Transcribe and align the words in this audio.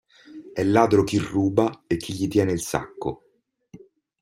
E' 0.59 0.63
ladro 0.63 1.03
chi 1.03 1.19
ruba 1.19 1.83
e 1.85 1.97
chi 1.97 2.13
gli 2.13 2.27
tiene 2.27 2.53
il 2.53 2.61
sacco. 2.61 3.23